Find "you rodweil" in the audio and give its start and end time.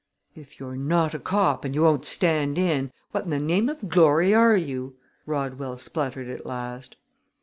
4.57-5.77